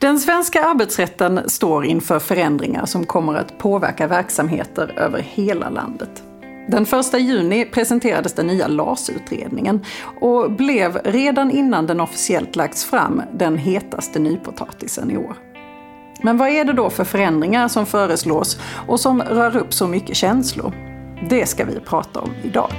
[0.00, 6.22] Den svenska arbetsrätten står inför förändringar som kommer att påverka verksamheter över hela landet.
[6.68, 9.84] Den 1 juni presenterades den nya LAS-utredningen
[10.20, 15.36] och blev redan innan den officiellt lagts fram den hetaste nypotatisen i år.
[16.22, 20.16] Men vad är det då för förändringar som föreslås och som rör upp så mycket
[20.16, 20.72] känslor?
[21.28, 22.72] Det ska vi prata om idag.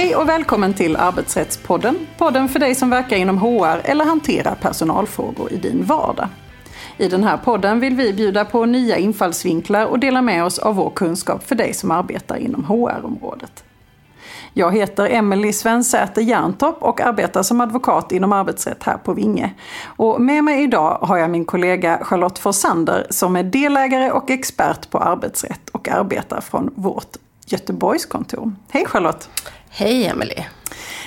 [0.00, 2.06] Hej och välkommen till Arbetsrättspodden.
[2.18, 6.28] Podden för dig som verkar inom HR eller hanterar personalfrågor i din vardag.
[6.96, 10.74] I den här podden vill vi bjuda på nya infallsvinklar och dela med oss av
[10.74, 13.64] vår kunskap för dig som arbetar inom HR-området.
[14.54, 19.54] Jag heter Emelie Svensäter Järntorp och arbetar som advokat inom arbetsrätt här på Vinge.
[19.84, 24.90] Och med mig idag har jag min kollega Charlotte Forsander som är delägare och expert
[24.90, 28.52] på arbetsrätt och arbetar från vårt Göteborgskontor.
[28.70, 29.28] Hej Charlotte!
[29.72, 30.46] Hej Emelie!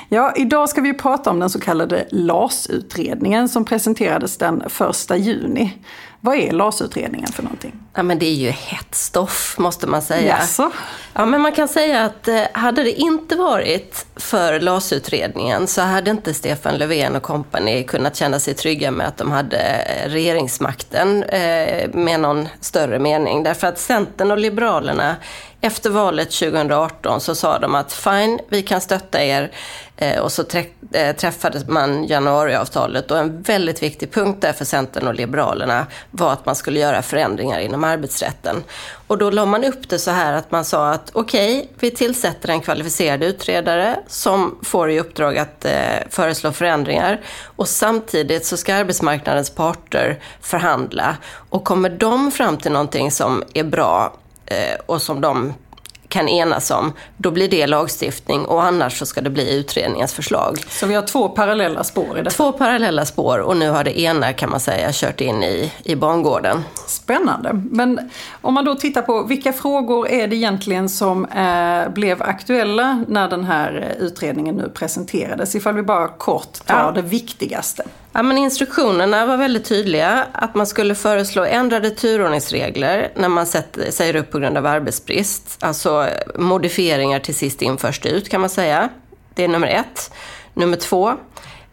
[0.09, 4.61] Ja, idag ska vi prata om den så kallade LAS-utredningen som presenterades den
[5.09, 5.73] 1 juni.
[6.25, 7.73] Vad är LAS-utredningen för någonting?
[7.93, 10.37] Ja, men det är ju hett stoff måste man säga.
[10.39, 10.71] Jaså?
[11.13, 16.11] Ja, men man kan säga att eh, hade det inte varit för LAS-utredningen så hade
[16.11, 21.23] inte Stefan Löfven och kompani kunnat känna sig trygga med att de hade eh, regeringsmakten
[21.23, 23.43] eh, med någon större mening.
[23.43, 25.15] Därför att Centern och Liberalerna
[25.61, 29.51] efter valet 2018 så sa de att fine, vi kan stötta er.
[30.21, 30.43] Och så
[31.17, 36.45] träffade man januariavtalet och en väldigt viktig punkt där för Centern och Liberalerna var att
[36.45, 38.63] man skulle göra förändringar inom arbetsrätten.
[39.07, 41.91] Och då la man upp det så här att man sa att okej, okay, vi
[41.91, 45.71] tillsätter en kvalificerad utredare som får i uppdrag att eh,
[46.09, 47.21] föreslå förändringar
[47.55, 51.17] och samtidigt så ska arbetsmarknadens parter förhandla
[51.49, 54.13] och kommer de fram till någonting som är bra
[54.45, 55.53] Eh, och som de
[56.07, 60.59] kan enas om, då blir det lagstiftning och annars så ska det bli utredningens förslag.
[60.69, 62.35] Så vi har två parallella spår i detta?
[62.35, 65.95] Två parallella spår och nu har det ena kan man säga kört in i, i
[65.95, 66.63] bangården.
[66.87, 67.61] Spännande.
[67.71, 68.09] Men
[68.41, 73.29] om man då tittar på vilka frågor är det egentligen som eh, blev aktuella när
[73.29, 75.55] den här utredningen nu presenterades?
[75.55, 76.91] Ifall vi bara kort tar ja.
[76.91, 77.83] det viktigaste.
[78.15, 80.27] Ja, men instruktionerna var väldigt tydliga.
[80.31, 83.45] Att man skulle föreslå ändrade turordningsregler när man
[83.89, 85.57] säger upp på grund av arbetsbrist.
[85.59, 88.89] Alltså modifieringar till sist in först ut kan man säga.
[89.33, 90.11] Det är nummer ett.
[90.53, 91.13] Nummer två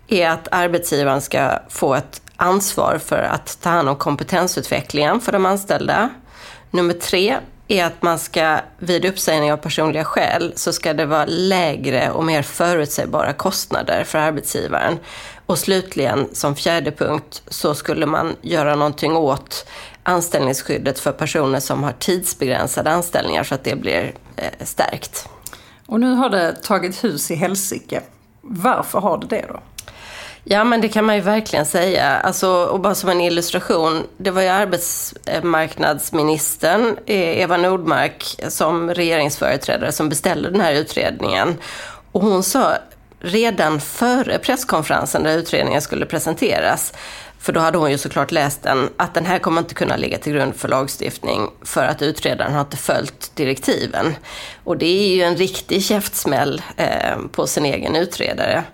[0.08, 5.46] är att arbetsgivaren ska få ett ansvar för att ta hand om kompetensutvecklingen för de
[5.46, 6.08] anställda.
[6.70, 7.36] Nummer tre
[7.70, 12.24] är att man ska, vid uppsägning av personliga skäl, så ska det vara lägre och
[12.24, 14.98] mer förutsägbara kostnader för arbetsgivaren.
[15.46, 19.66] Och slutligen, som fjärde punkt, så skulle man göra någonting åt
[20.02, 25.28] anställningsskyddet för personer som har tidsbegränsade anställningar så att det blir eh, stärkt.
[25.86, 28.02] Och nu har det tagit hus i helsike.
[28.40, 29.60] Varför har det det då?
[30.44, 32.06] Ja, men det kan man ju verkligen säga.
[32.06, 39.92] Alltså, och bara som en illustration, det var ju arbetsmarknadsministern eh, Eva Nordmark som regeringsföreträdare
[39.92, 41.56] som beställde den här utredningen.
[42.12, 42.76] Och hon sa
[43.20, 46.92] redan före presskonferensen där utredningen skulle presenteras,
[47.38, 50.18] för då hade hon ju såklart läst den, att den här kommer inte kunna ligga
[50.18, 54.14] till grund för lagstiftning för att utredaren har inte följt direktiven.
[54.64, 58.64] Och det är ju en riktig käftsmäll eh, på sin egen utredare.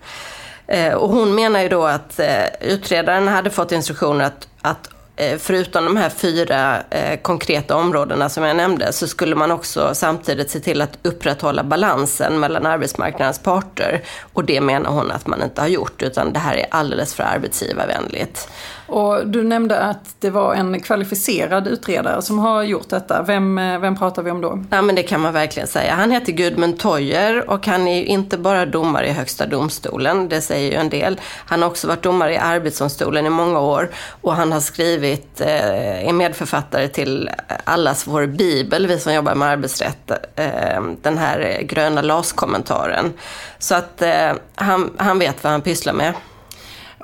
[0.69, 5.39] Eh, och hon menar ju då att eh, utredaren hade fått instruktioner att, att eh,
[5.39, 6.83] förutom de här fyra
[7.23, 12.41] konkreta områdena som jag nämnde så skulle man också samtidigt se till att upprätthålla balansen
[12.41, 14.03] mellan arbetsmarknadens parter.
[14.33, 17.23] Och det menar hon att man inte har gjort utan det här är alldeles för
[17.25, 18.49] arbetsgivarvänligt.
[18.87, 23.23] Och du nämnde att det var en kvalificerad utredare som har gjort detta.
[23.23, 24.65] Vem, eh, vem pratar vi om då?
[24.71, 25.95] Ja, men det kan man verkligen säga.
[25.95, 30.41] Han heter Gudmund Toyer och han är ju inte bara domare i Högsta domstolen, det
[30.41, 31.21] säger ju en del.
[31.47, 36.09] Han har också varit domare i Arbetsdomstolen i många år och han har skrivit, eh,
[36.09, 37.31] är medförfattare till
[37.65, 43.13] allas vår bibel, vi som jobbar med arbetsrätt, eh, den här gröna LAS-kommentaren.
[43.59, 46.15] Så att eh, han, han vet vad han pysslar med.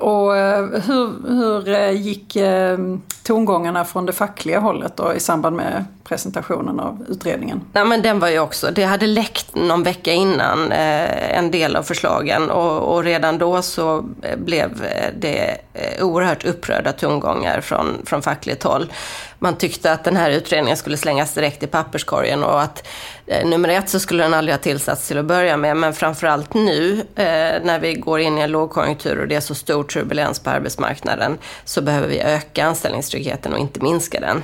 [0.02, 2.78] Och eh, hur, hur eh, gick eh,
[3.22, 7.60] tongångarna från det fackliga hållet då i samband med presentationen av utredningen?
[7.72, 11.76] Nej, men den var ju också, det hade läckt någon vecka innan eh, en del
[11.76, 17.60] av förslagen och, och, redan då så eh, blev eh, det eh, oerhört upprörda tongångar
[17.60, 18.92] från, från fackligt håll.
[19.38, 22.88] Man tyckte att den här utredningen skulle slängas direkt i papperskorgen och att
[23.26, 26.54] eh, nummer ett så skulle den aldrig ha tillsatts till att börja med, men framförallt
[26.54, 30.38] nu eh, när vi går in i en lågkonjunktur och det är så stor turbulens
[30.38, 34.42] på arbetsmarknaden så behöver vi öka anställningstryggheten och inte minska den.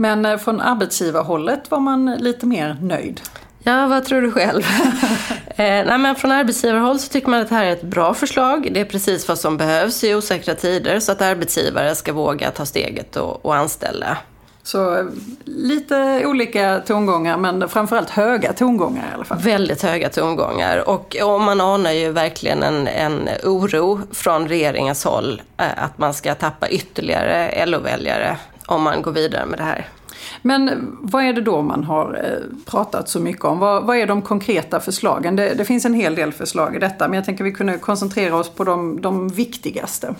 [0.00, 3.20] Men eh, från arbetsgivarhållet var man lite mer nöjd?
[3.58, 4.62] Ja, vad tror du själv?
[5.58, 8.68] Eh, nej, men från arbetsgivarhåll så tycker man att det här är ett bra förslag.
[8.72, 12.66] Det är precis vad som behövs i osäkra tider så att arbetsgivare ska våga ta
[12.66, 14.16] steget och, och anställa.
[14.62, 15.10] Så
[15.44, 19.38] lite olika tongångar men framförallt höga tongångar i alla fall.
[19.38, 25.42] Väldigt höga tongångar och, och man anar ju verkligen en, en oro från regeringens håll
[25.56, 28.36] eh, att man ska tappa ytterligare LO-väljare
[28.68, 29.88] om man går vidare med det här.
[30.42, 33.58] Men vad är det då man har eh, pratat så mycket om?
[33.58, 35.36] Vad, vad är de konkreta förslagen?
[35.36, 37.78] Det, det, finns en hel del förslag i detta men jag tänker att vi kunde
[37.78, 40.14] koncentrera oss på de, de viktigaste.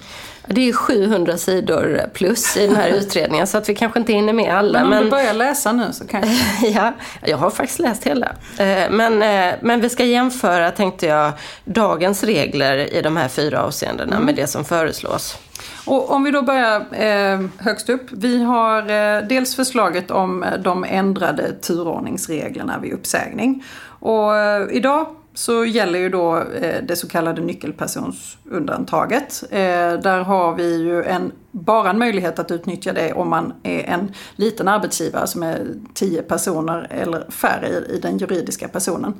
[0.46, 4.32] Det är 700 sidor plus i den här utredningen så att vi kanske inte hinner
[4.32, 4.78] med alla.
[4.78, 5.04] Men om men...
[5.04, 6.70] du börjar läsa nu så kan jag...
[6.74, 6.92] ja,
[7.24, 8.26] jag har faktiskt läst hela.
[8.58, 11.32] Eh, men, eh, men vi ska jämföra, tänkte jag,
[11.64, 14.26] dagens regler i de här fyra avseendena mm.
[14.26, 15.38] med det som föreslås.
[15.86, 18.06] Och om vi då börjar eh, högst upp.
[18.10, 23.64] Vi har eh, dels förslaget om eh, de ändrade turordningsreglerna vid uppsägning.
[24.00, 29.44] Och eh, idag så gäller ju då eh, det så kallade nyckelpersonsundantaget.
[29.50, 29.58] Eh,
[30.02, 34.12] där har vi ju en, bara en möjlighet att utnyttja det om man är en
[34.36, 39.14] liten arbetsgivare som är tio personer eller färre i den juridiska personen.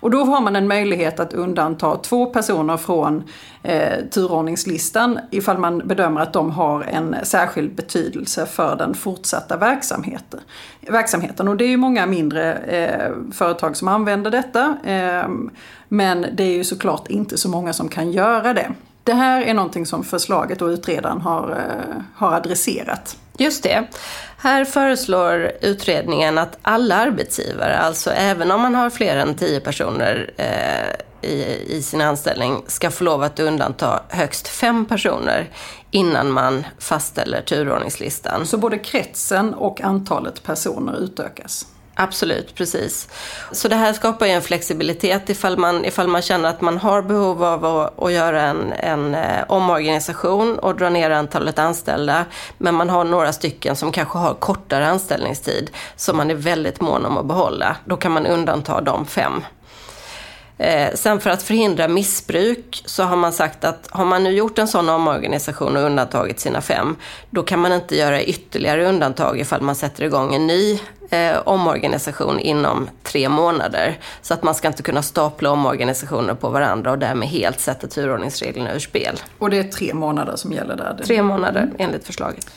[0.00, 3.22] Och då har man en möjlighet att undanta två personer från
[3.62, 10.40] eh, turordningslistan ifall man bedömer att de har en särskild betydelse för den fortsatta verksamheten.
[10.80, 11.48] verksamheten.
[11.48, 14.76] Och det är ju många mindre eh, företag som använder detta.
[14.84, 15.28] Eh,
[15.88, 18.72] men det är ju såklart inte så många som kan göra det.
[19.04, 23.16] Det här är någonting som förslaget och utredaren har, eh, har adresserat.
[23.38, 23.86] Just det.
[24.38, 30.30] Här föreslår utredningen att alla arbetsgivare, alltså även om man har fler än tio personer
[30.36, 35.50] eh, i, i sin anställning, ska få lov att undanta högst fem personer
[35.90, 38.46] innan man fastställer turordningslistan.
[38.46, 41.66] Så både kretsen och antalet personer utökas?
[41.94, 43.08] Absolut, precis.
[43.52, 47.02] Så det här skapar ju en flexibilitet ifall man, ifall man känner att man har
[47.02, 52.24] behov av att, att göra en, en eh, omorganisation och dra ner antalet anställda.
[52.58, 57.06] Men man har några stycken som kanske har kortare anställningstid som man är väldigt mån
[57.06, 57.76] om att behålla.
[57.84, 59.42] Då kan man undanta de fem.
[60.58, 64.58] Eh, sen för att förhindra missbruk så har man sagt att har man nu gjort
[64.58, 66.96] en sån omorganisation och undantagit sina fem,
[67.30, 72.38] då kan man inte göra ytterligare undantag ifall man sätter igång en ny eh, omorganisation
[72.38, 73.98] inom tre månader.
[74.22, 78.74] Så att man ska inte kunna stapla omorganisationer på varandra och därmed helt sätta turordningsreglerna
[78.74, 79.20] ur spel.
[79.38, 81.00] Och det är tre månader som gäller där?
[81.04, 82.50] Tre månader enligt förslaget.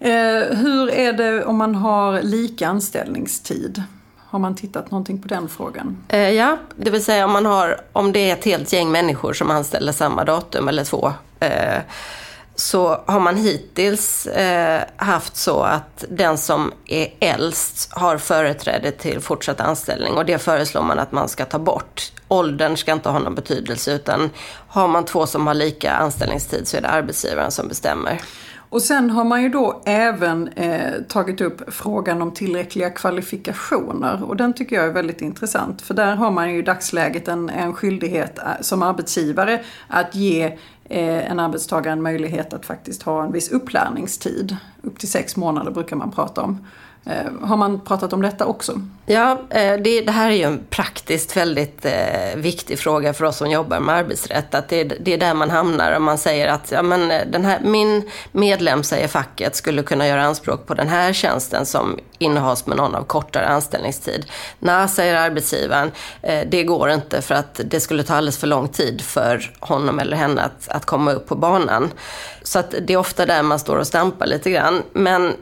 [0.00, 0.10] Eh,
[0.56, 3.82] hur är det om man har lika anställningstid?
[4.32, 6.04] Har man tittat någonting på den frågan?
[6.08, 9.32] Eh, ja, det vill säga om, man har, om det är ett helt gäng människor
[9.32, 11.12] som anställer samma datum eller två.
[11.40, 11.80] Eh,
[12.54, 19.20] så har man hittills eh, haft så att den som är äldst har företräde till
[19.20, 22.12] fortsatt anställning och det föreslår man att man ska ta bort.
[22.28, 24.30] Åldern ska inte ha någon betydelse utan
[24.68, 28.20] har man två som har lika anställningstid så är det arbetsgivaren som bestämmer.
[28.72, 34.36] Och sen har man ju då även eh, tagit upp frågan om tillräckliga kvalifikationer och
[34.36, 37.74] den tycker jag är väldigt intressant för där har man ju i dagsläget en, en
[37.74, 40.44] skyldighet eh, som arbetsgivare att ge
[40.84, 44.56] eh, en arbetstagare en möjlighet att faktiskt ha en viss upplärningstid.
[44.82, 46.66] Upp till sex månader brukar man prata om.
[47.06, 48.80] Eh, har man pratat om detta också?
[49.06, 53.36] Ja, eh, det, det, här är ju en praktiskt väldigt eh, viktig fråga för oss
[53.36, 54.54] som jobbar med arbetsrätt.
[54.54, 57.60] Att det, det är där man hamnar om man säger att ja, men den här,
[57.60, 62.76] min medlem, säger facket, skulle kunna göra anspråk på den här tjänsten som innehas med
[62.76, 64.26] någon av kortare anställningstid.
[64.58, 65.90] Nej, säger arbetsgivaren,
[66.46, 70.16] det går inte för att det skulle ta alldeles för lång tid för honom eller
[70.16, 71.90] henne att, att komma upp på banan.
[72.42, 74.82] Så att det är ofta där man står och stampar lite grann.
[74.92, 75.34] Men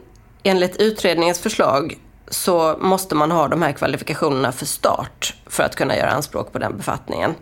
[0.42, 5.96] enligt utredningens förslag så måste man ha de här kvalifikationerna för start för att kunna
[5.96, 7.34] göra anspråk på den befattningen.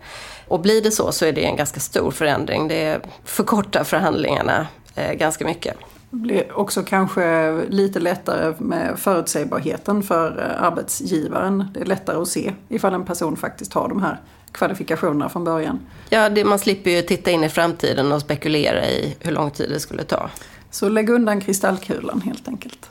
[0.47, 2.67] Och blir det så så är det en ganska stor förändring.
[2.67, 5.75] Det förkortar förhandlingarna eh, ganska mycket.
[6.11, 11.67] Det blir också kanske lite lättare med förutsägbarheten för eh, arbetsgivaren.
[11.73, 15.79] Det är lättare att se ifall en person faktiskt har de här kvalifikationerna från början.
[16.09, 19.69] Ja, det, man slipper ju titta in i framtiden och spekulera i hur lång tid
[19.69, 20.29] det skulle ta.
[20.71, 22.89] Så lägg undan kristallkulan helt enkelt.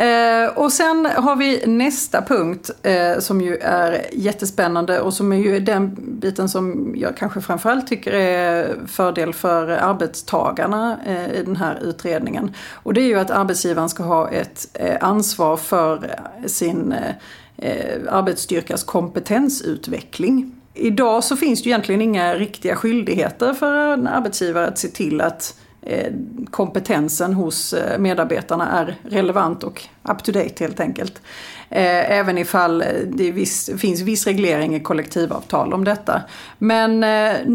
[0.00, 5.36] Eh, och sen har vi nästa punkt eh, som ju är jättespännande och som är
[5.36, 11.56] ju den biten som jag kanske framförallt tycker är fördel för arbetstagarna eh, i den
[11.56, 12.54] här utredningen.
[12.72, 16.14] Och det är ju att arbetsgivaren ska ha ett eh, ansvar för
[16.46, 17.14] sin eh,
[17.56, 20.60] eh arbetsstyrkas kompetensutveckling.
[20.74, 25.54] Idag så finns det egentligen inga riktiga skyldigheter för en arbetsgivare att se till att
[25.58, 26.12] eh, Eh,
[26.50, 31.22] kompetensen hos eh, medarbetarna är relevant och up to date helt enkelt.
[31.68, 36.22] Eh, även ifall det viss, finns viss reglering i kollektivavtal om detta.
[36.58, 37.00] Men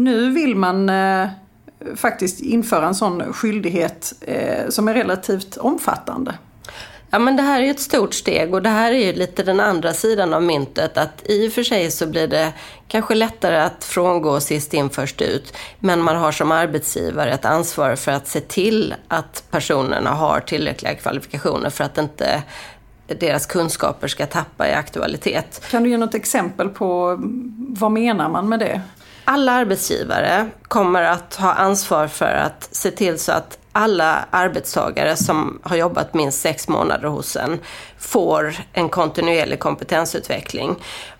[0.02, 0.90] nu vill man
[1.94, 4.12] faktiskt införa en sån skyldighet
[4.68, 6.34] som är relativt omfattande.
[7.16, 9.60] Ja men det här är ett stort steg och det här är ju lite den
[9.60, 10.98] andra sidan av myntet.
[10.98, 12.52] Att i och för sig så blir det
[12.88, 15.56] kanske lättare att frångå sist in först ut.
[15.78, 20.94] Men man har som arbetsgivare ett ansvar för att se till att personerna har tillräckliga
[20.94, 22.42] kvalifikationer för att inte
[23.06, 25.62] deras kunskaper ska tappa i aktualitet.
[25.70, 27.16] Kan du ge något exempel på
[27.68, 28.80] vad menar man med det?
[29.24, 35.58] Alla arbetsgivare kommer att ha ansvar för att se till så att alla arbetstagare som
[35.62, 37.58] har jobbat minst sex månader hos en
[37.98, 40.76] får en kontinuerlig kompetensutveckling.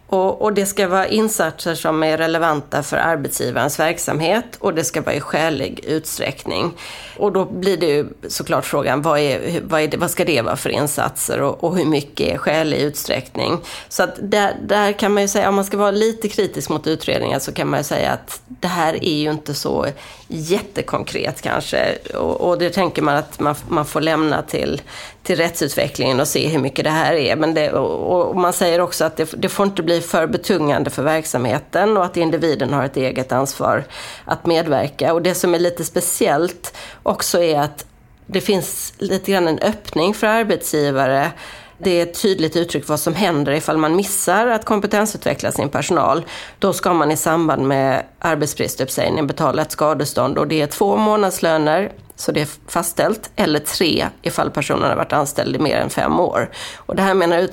[0.08, 5.02] Och, och, det ska vara insatser som är relevanta för arbetsgivarens verksamhet och det ska
[5.02, 6.72] vara i skälig utsträckning.
[7.16, 10.42] Och då blir det ju såklart frågan, vad, är, vad, är det, vad ska det
[10.42, 13.58] vara för insatser och, och hur mycket är skälig utsträckning?
[13.88, 16.86] Så att där, där kan man ju säga, om man ska vara lite kritisk mot
[16.86, 19.86] utredningen så kan man ju säga att det här är ju inte så
[20.28, 21.99] jättekonkret kanske.
[22.14, 24.83] Och, och det tänker man att man, man får lämna till,
[25.23, 27.37] till rättsutvecklingen och se hur mycket det här är.
[27.37, 30.90] Men det, och, och man säger också att det, det, får inte bli för betungande
[30.90, 33.85] för verksamheten och att individen har ett eget ansvar
[34.25, 35.14] att medverka.
[35.14, 37.87] Och det som är lite speciellt också är att
[38.26, 41.30] det finns lite grann en öppning för arbetsgivare
[41.78, 46.25] det är ett tydligt uttryck vad som händer ifall man missar att kompetensutveckla sin personal.
[46.59, 51.92] Då ska man i samband med arbetsbristuppsägning betala ett skadestånd och det är två månadslöner
[52.16, 56.21] så det är fastställt, eller tre ifall personen har varit anställd i mer än fem
[56.21, 56.50] år.
[56.76, 57.49] Och det här menar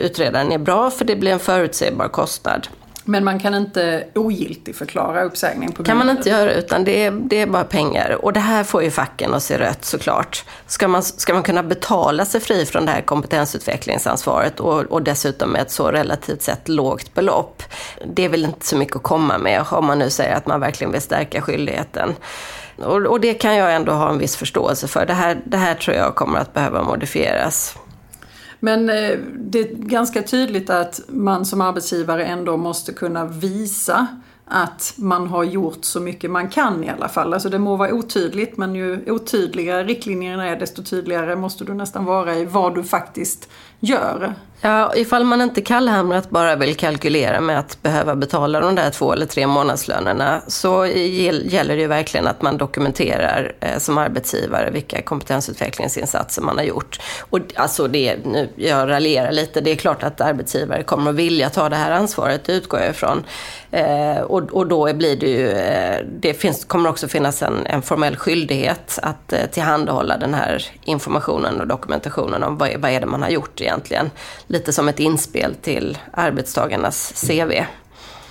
[0.00, 2.68] utredaren är bra för det blir en förutsägbar kostnad.
[3.04, 5.72] Men man kan inte ogiltigförklara uppsägning?
[5.72, 8.18] På kan man inte göra, utan det är, det är bara pengar.
[8.24, 10.44] Och det här får ju facken att se rött såklart.
[10.66, 15.50] Ska man, ska man kunna betala sig fri från det här kompetensutvecklingsansvaret och, och dessutom
[15.50, 17.62] med ett så relativt sett lågt belopp.
[18.06, 20.60] Det är väl inte så mycket att komma med om man nu säger att man
[20.60, 22.14] verkligen vill stärka skyldigheten.
[22.76, 25.06] Och, och det kan jag ändå ha en viss förståelse för.
[25.06, 27.76] Det här, det här tror jag kommer att behöva modifieras.
[28.64, 34.06] Men eh, det är ganska tydligt att man som arbetsgivare ändå måste kunna visa
[34.44, 37.34] att man har gjort så mycket man kan i alla fall.
[37.34, 42.04] Alltså det må vara otydligt men ju otydligare riktlinjerna är desto tydligare måste du nästan
[42.04, 43.48] vara i vad du faktiskt
[43.82, 44.34] gör.
[44.64, 49.12] Ja, ifall man inte kallhamrat bara vill kalkylera med att behöva betala de där två
[49.12, 55.02] eller tre månadslönerna så gäller det ju verkligen att man dokumenterar eh, som arbetsgivare vilka
[55.02, 57.00] kompetensutvecklingsinsatser man har gjort.
[57.30, 61.50] Och alltså det, nu, jag raljerar lite, det är klart att arbetsgivare kommer att vilja
[61.50, 63.24] ta det här ansvaret, det utgår jag ifrån.
[63.70, 67.82] Eh, och, och då blir det ju, eh, det finns, kommer också finnas en, en
[67.82, 73.06] formell skyldighet att eh, tillhandahålla den här informationen och dokumentationen om vad, vad är det
[73.06, 73.71] man har gjort egentligen
[74.46, 77.52] lite som ett inspel till arbetstagarnas CV.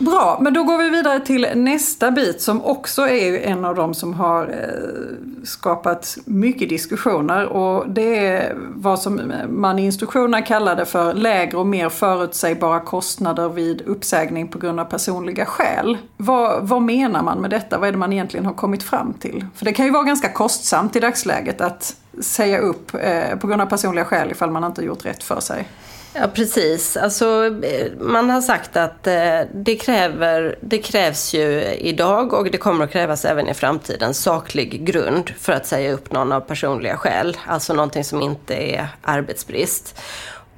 [0.01, 3.93] Bra, men då går vi vidare till nästa bit som också är en av de
[3.93, 10.85] som har eh, skapat mycket diskussioner och det är vad som man i instruktionerna kallade
[10.85, 15.97] för lägre och mer förutsägbara kostnader vid uppsägning på grund av personliga skäl.
[16.17, 17.77] Vad, vad menar man med detta?
[17.77, 19.45] Vad är det man egentligen har kommit fram till?
[19.55, 23.61] För det kan ju vara ganska kostsamt i dagsläget att säga upp eh, på grund
[23.61, 25.67] av personliga skäl ifall man inte gjort rätt för sig.
[26.13, 26.97] Ja, precis.
[26.97, 32.57] Alltså, eh, man har sagt att eh, det, kräver, det krävs ju idag och det
[32.57, 36.97] kommer att krävas även i framtiden saklig grund för att säga upp någon av personliga
[36.97, 37.37] skäl.
[37.45, 39.99] Alltså någonting som inte är arbetsbrist.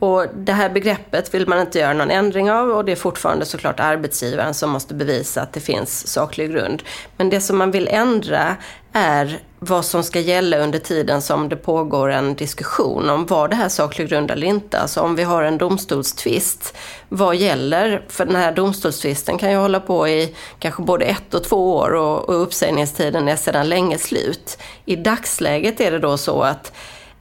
[0.04, 3.46] Och det här begreppet vill man inte göra någon ändring av och det är fortfarande
[3.46, 6.84] såklart arbetsgivaren som måste bevisa att det finns saklig grund.
[7.18, 8.56] Men det som man vill ändra
[8.94, 13.56] är vad som ska gälla under tiden som det pågår en diskussion om var det
[13.56, 14.80] här saklig grund eller inte.
[14.80, 16.78] Alltså om vi har en domstolstvist,
[17.10, 18.06] vad gäller?
[18.08, 21.94] För den här domstolstvisten kan ju hålla på i kanske både ett och två år
[21.94, 24.58] och, och uppsägningstiden är sedan länge slut.
[24.86, 26.74] I dagsläget är det då så att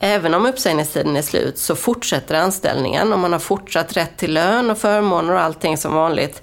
[0.04, 4.70] Även om uppsägningstiden är slut så fortsätter anställningen och man har fortsatt rätt till lön
[4.70, 6.42] och förmåner och allting som vanligt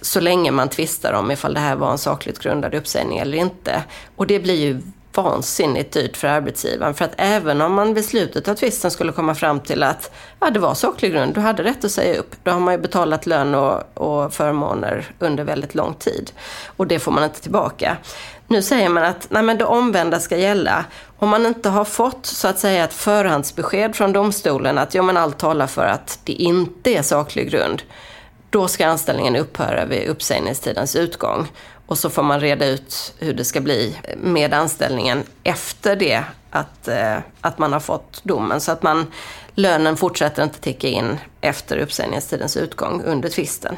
[0.00, 3.82] så länge man tvistar om ifall det här var en sakligt grundad uppsägning eller inte.
[4.16, 4.80] Och det blir ju
[5.14, 6.94] vansinnigt dyrt för arbetsgivaren.
[6.94, 10.50] För att även om man vid slutet av tvisten skulle komma fram till att ja,
[10.50, 12.34] det var saklig grund, du hade rätt att säga upp.
[12.42, 16.32] Då har man ju betalat lön och, och förmåner under väldigt lång tid.
[16.66, 17.96] Och det får man inte tillbaka.
[18.48, 20.84] Nu säger man att nej, men det omvända ska gälla.
[21.18, 25.16] Om man inte har fått så att säga ett förhandsbesked från domstolen att ja, men
[25.16, 27.82] allt talar för att det inte är saklig grund
[28.50, 31.48] då ska anställningen upphöra vid uppsägningstidens utgång.
[31.86, 36.88] Och så får man reda ut hur det ska bli med anställningen efter det att,
[36.88, 38.60] eh, att man har fått domen.
[38.60, 39.06] Så att man,
[39.54, 43.76] lönen fortsätter inte ticka in efter uppsägningstidens utgång under tvisten.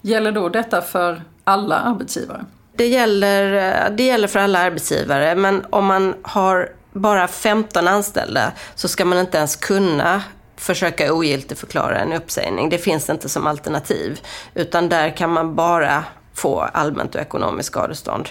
[0.00, 2.44] Gäller då detta för alla arbetsgivare?
[2.76, 8.52] Det gäller, eh, det gäller för alla arbetsgivare, men om man har bara 15 anställda
[8.74, 10.22] så ska man inte ens kunna
[10.56, 12.68] försöka ogiltigförklara en uppsägning.
[12.68, 14.20] Det finns inte som alternativ.
[14.54, 18.28] Utan där kan man bara få allmänt och ekonomiskt skadestånd.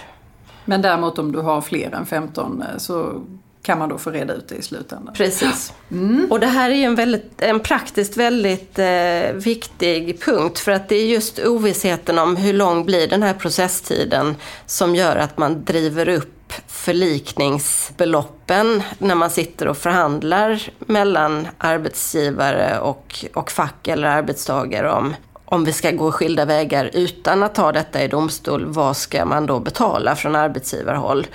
[0.64, 3.22] Men däremot om du har fler än 15 eh, så
[3.62, 5.14] kan man då få reda ut det i slutändan.
[5.14, 5.72] Precis.
[5.90, 6.26] Mm.
[6.30, 10.96] Och det här är en, väldigt, en praktiskt väldigt eh, viktig punkt för att det
[10.96, 16.08] är just ovissheten om hur lång blir den här processtiden som gör att man driver
[16.08, 25.14] upp förlikningsbeloppen när man sitter och förhandlar mellan arbetsgivare och, och fack eller arbetstagare om
[25.44, 29.46] om vi ska gå skilda vägar utan att ta detta i domstol, vad ska man
[29.46, 31.26] då betala från arbetsgivarhåll?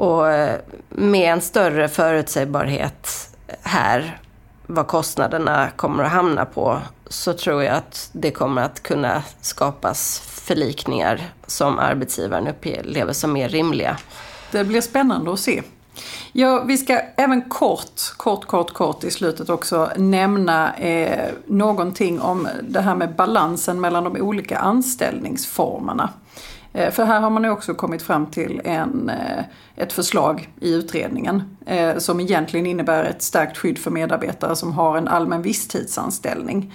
[0.00, 3.08] Och eh, med en större förutsägbarhet
[3.62, 4.18] här,
[4.66, 6.78] vad kostnaderna kommer att hamna på,
[7.08, 13.48] så tror jag att det kommer att kunna skapas förlikningar som arbetsgivaren upplever som mer
[13.48, 13.96] rimliga.
[14.50, 15.62] Det blir spännande att se.
[16.32, 22.48] Ja, vi ska även kort, kort, kort, kort i slutet också nämna eh, någonting om
[22.62, 26.10] det här med balansen mellan de olika anställningsformerna.
[26.72, 29.44] Eh, för här har man också kommit fram till en, eh,
[29.76, 34.98] ett förslag i utredningen eh, som egentligen innebär ett starkt skydd för medarbetare som har
[34.98, 36.74] en allmän visstidsanställning.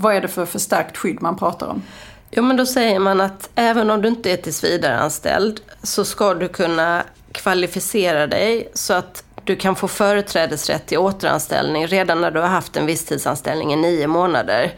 [0.00, 1.82] Vad är det för förstärkt skydd man pratar om?
[2.30, 6.48] Jo, men då säger man att även om du inte är tillsvidareanställd så ska du
[6.48, 7.02] kunna
[7.32, 12.76] kvalificera dig så att du kan få företrädesrätt till återanställning redan när du har haft
[12.76, 14.74] en visstidsanställning i nio månader.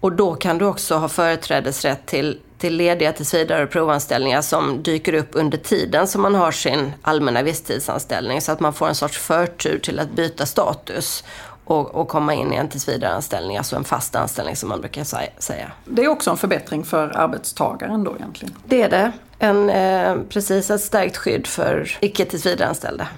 [0.00, 5.14] Och då kan du också ha företrädesrätt till, till lediga tillsvidare och provanställningar som dyker
[5.14, 8.40] upp under tiden som man har sin allmänna visstidsanställning.
[8.40, 11.24] Så att man får en sorts förtur till att byta status
[11.64, 15.04] och, och komma in i en tillsvidareanställning, alltså en fast anställning som man brukar
[15.38, 15.72] säga.
[15.84, 18.54] Det är också en förbättring för arbetstagaren då egentligen?
[18.64, 19.12] Det är det.
[19.38, 23.08] En, eh, precis ett stärkt skydd för icke tillsvidareanställda.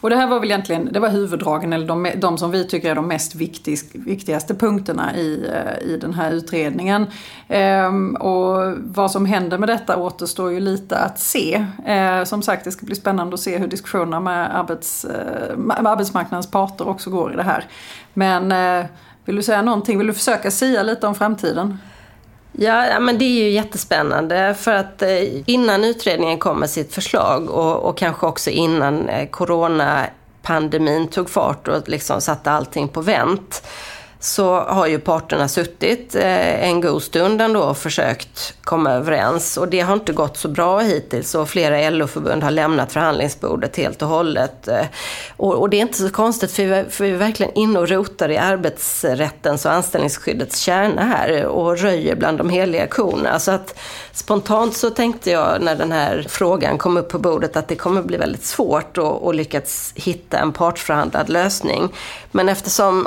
[0.00, 2.90] Och det här var väl egentligen det var huvuddragen, eller de, de som vi tycker
[2.90, 7.06] är de mest viktig, viktigaste punkterna i, eh, i den här utredningen.
[7.48, 11.66] Ehm, och vad som händer med detta återstår ju lite att se.
[11.86, 15.86] Ehm, som sagt, det ska bli spännande att se hur diskussionerna med, arbets, eh, med
[15.86, 17.64] arbetsmarknadens parter också går i det här.
[18.14, 18.86] Men eh,
[19.24, 19.98] vill du säga någonting?
[19.98, 21.78] Vill du försöka säga lite om framtiden?
[22.52, 24.54] Ja, men det är ju jättespännande.
[24.58, 29.28] För att eh, innan utredningen kom med sitt förslag och, och kanske också innan eh,
[29.28, 33.62] coronapandemin tog fart och liksom satte allting på vänt
[34.20, 39.56] så har ju parterna suttit eh, en god stund ändå och försökt komma överens.
[39.56, 44.02] Och det har inte gått så bra hittills och flera LO-förbund har lämnat förhandlingsbordet helt
[44.02, 44.68] och hållet.
[44.68, 44.86] Eh,
[45.36, 49.66] och, det är inte så konstigt för vi, är verkligen inne och rotar i arbetsrättens
[49.66, 53.38] och anställningsskyddets kärna här och röjer bland de heliga korna.
[53.38, 53.78] Så att
[54.12, 58.02] spontant så tänkte jag när den här frågan kom upp på bordet att det kommer
[58.02, 61.88] bli väldigt svårt att, lyckas hitta en partsförhandlad lösning.
[62.30, 63.06] Men eftersom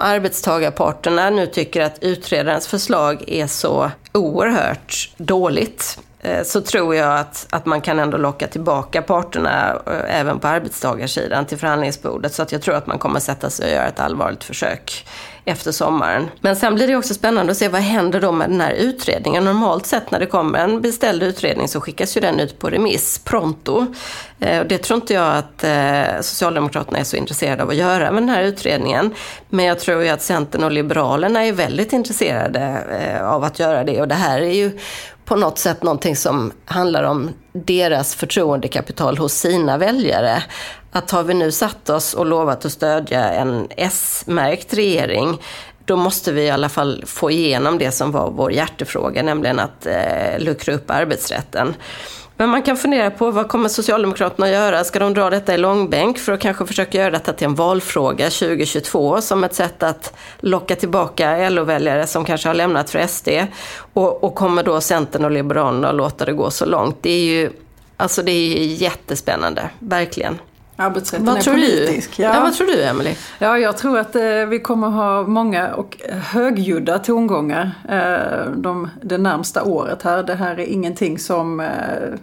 [1.01, 7.47] arbetstagarparterna nu tycker att utredarens förslag är så oerhört dåligt eh, så tror jag att,
[7.49, 12.33] att man kan ändå locka tillbaka parterna eh, även på arbetstagarsidan till förhandlingsbordet.
[12.33, 15.05] Så att jag tror att man kommer sätta sig och göra ett allvarligt försök
[15.45, 16.30] efter sommaren.
[16.41, 19.43] Men sen blir det också spännande att se vad händer då med den här utredningen.
[19.43, 23.19] Normalt sett när det kommer en beställd utredning så skickas ju den ut på remiss
[23.19, 23.86] pronto.
[24.39, 28.23] Eh, det tror inte jag att eh, Socialdemokraterna är så intresserade av att göra med
[28.23, 29.13] den här utredningen.
[29.49, 33.84] Men jag tror ju att Centern och Liberalerna är väldigt intresserade eh, av att göra
[33.84, 34.01] det.
[34.01, 34.80] Och det här är ju
[35.25, 40.43] på något sätt någonting som handlar om deras förtroendekapital hos sina väljare
[40.91, 45.39] att har vi nu satt oss och lovat att stödja en S-märkt regering
[45.86, 49.86] då måste vi i alla fall få igenom det som var vår hjärtefråga, nämligen att
[49.86, 51.73] eh, luckra upp arbetsrätten.
[52.38, 54.84] Men man kan fundera på vad kommer Socialdemokraterna att göra?
[54.84, 58.30] Ska de dra detta i långbänk för att kanske försöka göra detta till en valfråga
[58.30, 63.30] 2022 som ett sätt att locka tillbaka LO-väljare som kanske har lämnat för SD?
[63.93, 66.97] Och, och kommer då Centern och Liberalerna att låta det gå så långt?
[67.01, 67.51] Det är ju
[67.97, 70.39] alltså det är jättespännande, verkligen.
[70.82, 72.17] Arbetsrätten vad är tror politisk.
[72.17, 72.24] Du?
[72.24, 72.34] Ja.
[72.36, 72.41] ja.
[72.41, 73.15] vad tror du Emelie?
[73.39, 79.17] Ja, jag tror att eh, vi kommer ha många och högljudda tongångar eh, de, det
[79.17, 80.24] närmsta året här.
[80.24, 81.67] Det här är ingenting som eh,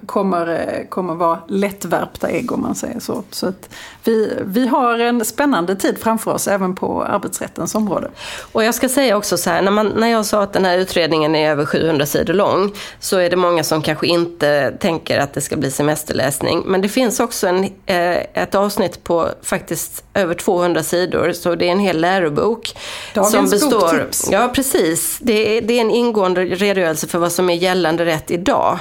[0.07, 3.23] kommer, eh, kommer vara lättvärpta ägg om man säger så.
[3.31, 3.69] så att
[4.05, 8.11] vi, vi har en spännande tid framför oss även på arbetsrättens område.
[8.53, 10.79] Och jag ska säga också så här, när, man, när jag sa att den här
[10.79, 15.35] utredningen är över 700 sidor lång så är det många som kanske inte tänker att
[15.35, 16.63] det ska bli semesterläsning.
[16.67, 21.69] Men det finns också en, eh, ett avsnitt på faktiskt över 200 sidor, så det
[21.69, 22.77] är en hel lärobok.
[23.15, 24.29] Dagens som består, boktips.
[24.31, 25.19] Ja, precis.
[25.21, 28.79] Det är, det är en ingående redogörelse för vad som är gällande rätt idag.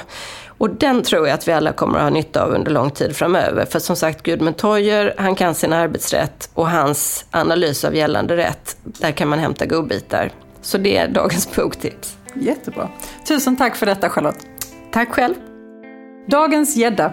[0.58, 3.16] Och den tror jag att vi alla kommer att ha nytta av under lång tid
[3.16, 3.64] framöver.
[3.64, 8.76] För som sagt, Gudmund Toijer, han kan sin arbetsrätt och hans analys av gällande rätt,
[8.82, 10.30] där kan man hämta godbitar.
[10.62, 12.16] Så det är dagens boktips.
[12.34, 12.88] Jättebra.
[13.28, 14.46] Tusen tack för detta Charlotte.
[14.92, 15.34] Tack själv.
[16.26, 17.12] Dagens gädda.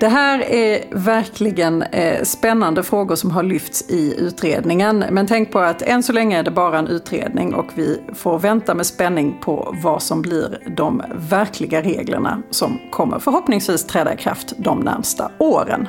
[0.00, 5.04] Det här är verkligen eh, spännande frågor som har lyfts i utredningen.
[5.10, 8.38] Men tänk på att än så länge är det bara en utredning och vi får
[8.38, 14.16] vänta med spänning på vad som blir de verkliga reglerna som kommer förhoppningsvis träda i
[14.16, 15.88] kraft de närmsta åren.